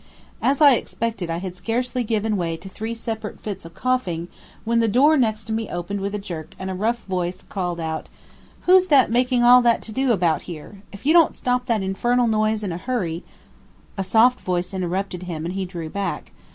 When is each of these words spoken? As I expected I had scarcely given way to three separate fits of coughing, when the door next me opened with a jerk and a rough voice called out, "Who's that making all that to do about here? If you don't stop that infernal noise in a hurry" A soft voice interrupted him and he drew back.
As 0.41 0.61
I 0.61 0.73
expected 0.77 1.29
I 1.29 1.37
had 1.37 1.55
scarcely 1.55 2.03
given 2.03 2.35
way 2.35 2.57
to 2.57 2.67
three 2.67 2.95
separate 2.95 3.39
fits 3.39 3.65
of 3.65 3.75
coughing, 3.75 4.29
when 4.63 4.79
the 4.79 4.87
door 4.87 5.15
next 5.15 5.51
me 5.51 5.69
opened 5.69 6.01
with 6.01 6.15
a 6.15 6.17
jerk 6.17 6.55
and 6.57 6.71
a 6.71 6.73
rough 6.73 7.03
voice 7.03 7.43
called 7.43 7.79
out, 7.79 8.09
"Who's 8.61 8.87
that 8.87 9.11
making 9.11 9.43
all 9.43 9.61
that 9.61 9.83
to 9.83 9.91
do 9.91 10.11
about 10.11 10.41
here? 10.49 10.81
If 10.91 11.05
you 11.05 11.13
don't 11.13 11.35
stop 11.35 11.67
that 11.67 11.83
infernal 11.83 12.25
noise 12.25 12.63
in 12.63 12.71
a 12.71 12.77
hurry" 12.77 13.23
A 13.95 14.03
soft 14.03 14.39
voice 14.39 14.73
interrupted 14.73 15.21
him 15.21 15.45
and 15.45 15.53
he 15.53 15.65
drew 15.65 15.87
back. 15.87 16.31